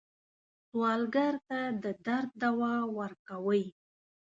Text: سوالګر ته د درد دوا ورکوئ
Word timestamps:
سوالګر 0.67 1.33
ته 1.47 1.59
د 1.83 1.85
درد 2.05 2.31
دوا 2.43 2.73
ورکوئ 2.99 3.65